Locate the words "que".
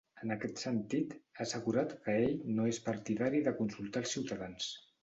2.07-2.17